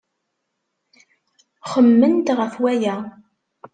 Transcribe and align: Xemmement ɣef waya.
Xemmement 1.69 2.27
ɣef 2.37 2.53
waya. 2.61 2.95